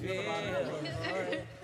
feel. 0.00 1.59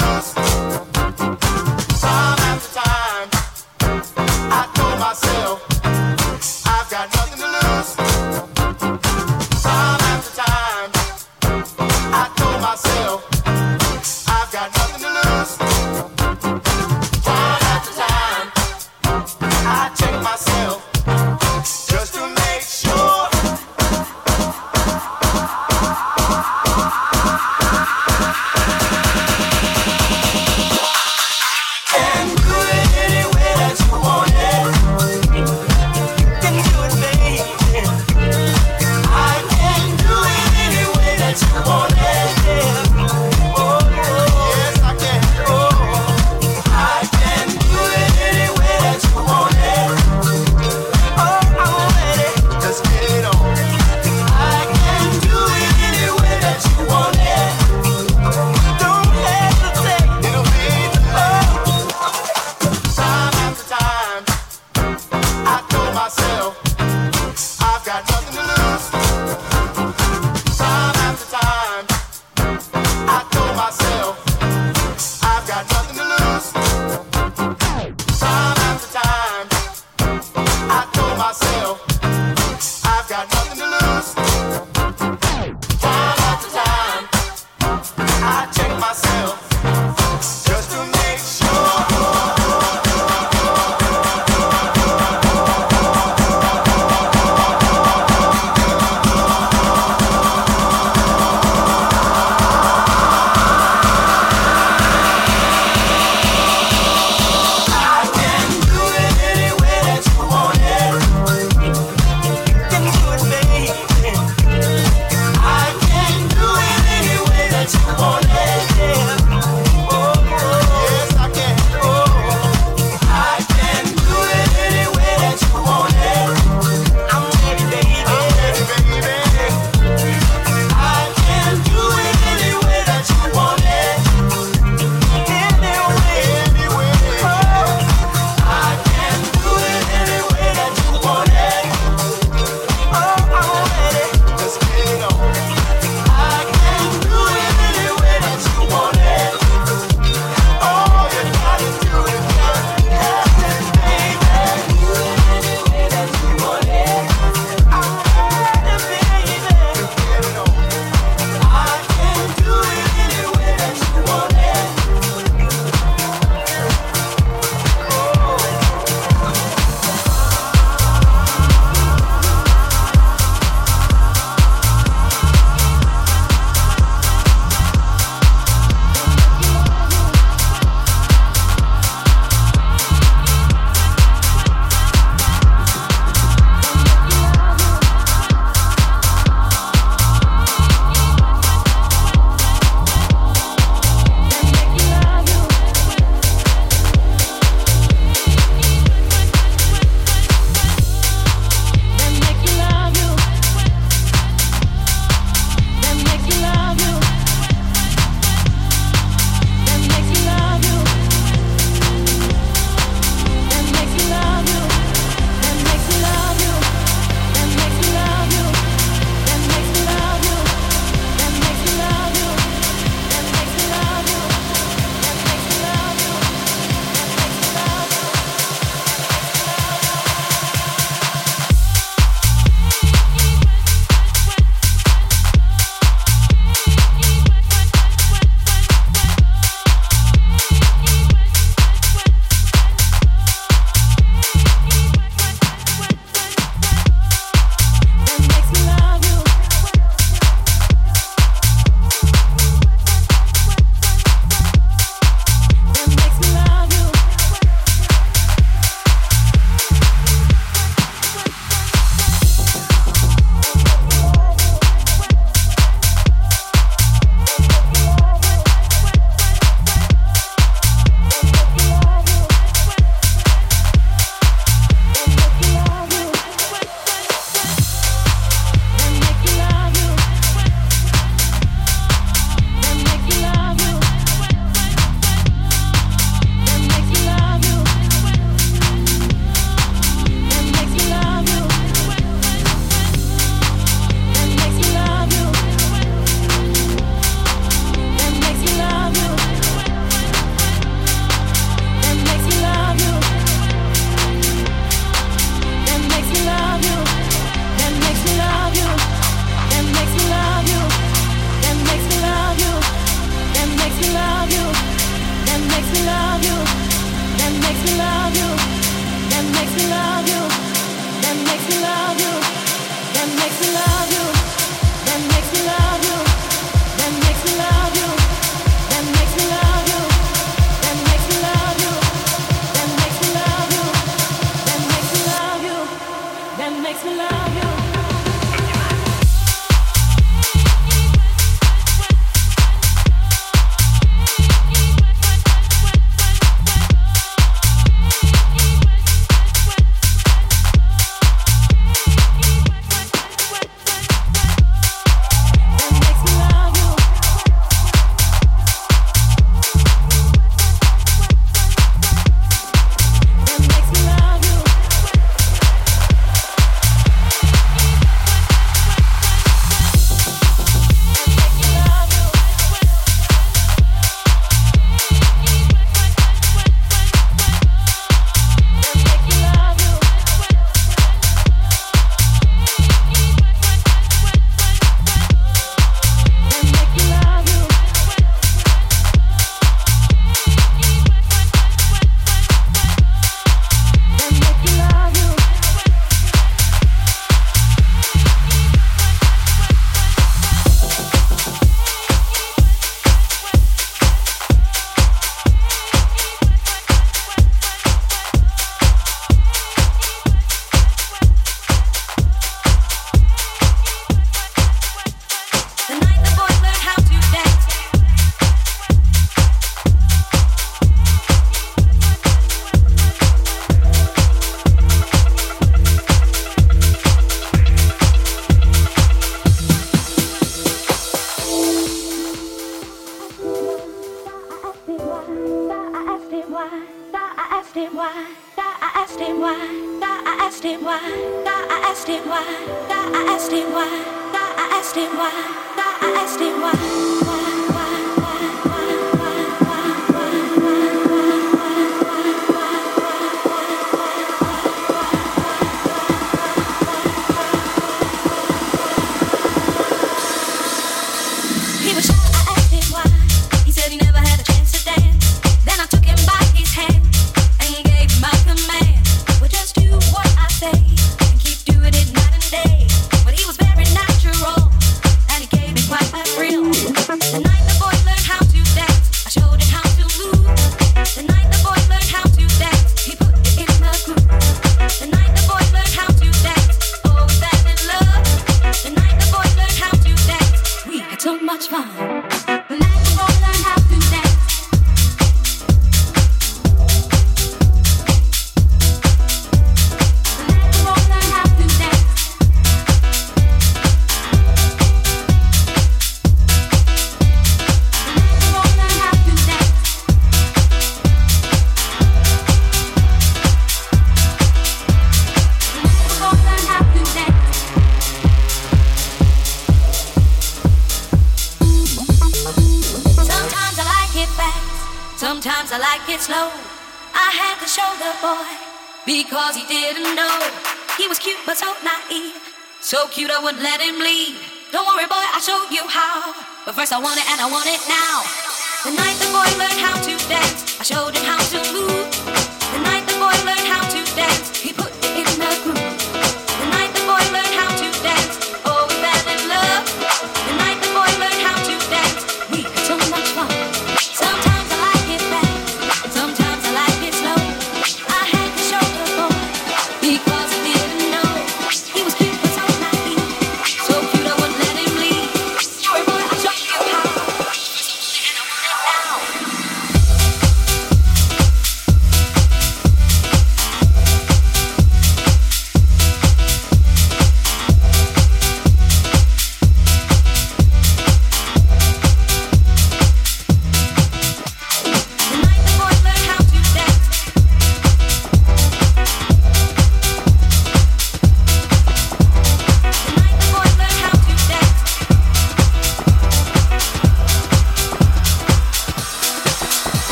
Yes, 0.00 0.51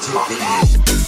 to 0.00 0.94
me. 0.94 1.03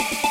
it. 0.00 0.29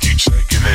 Keep 0.00 0.18
shaking 0.18 0.62
it. 0.62 0.69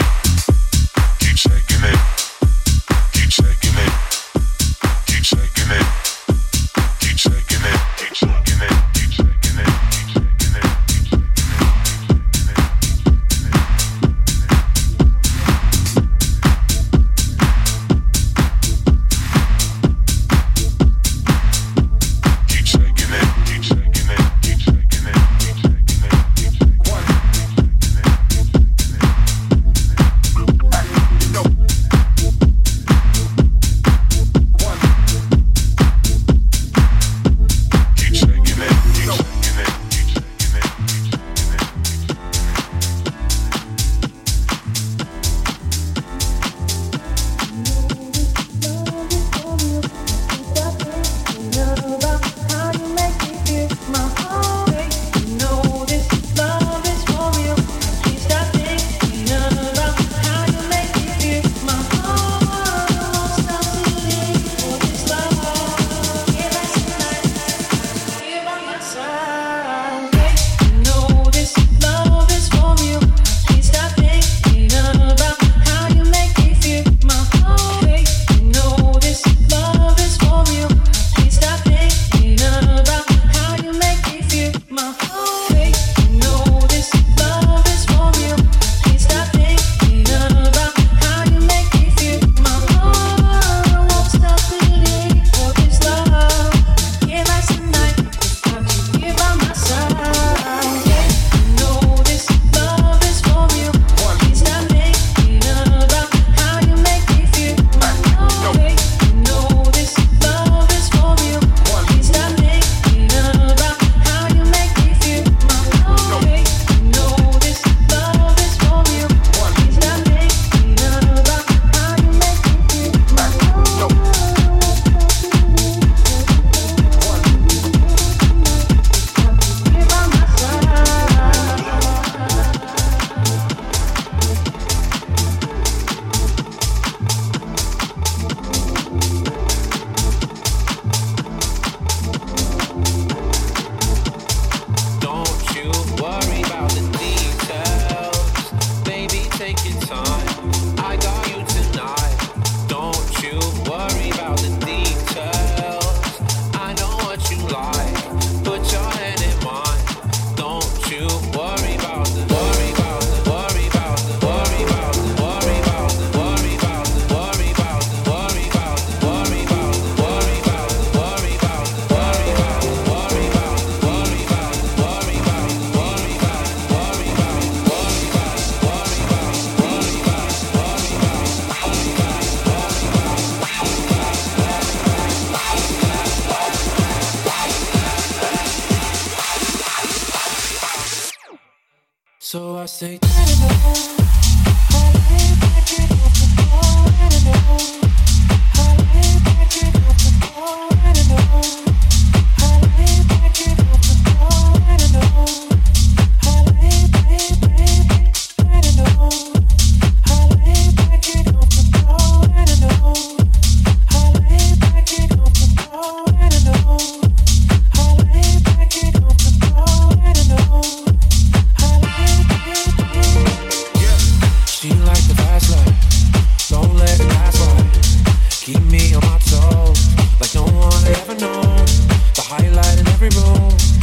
We 233.05 233.11
gotta 233.11 233.74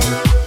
keep 0.00 0.10
dancing. 0.10 0.43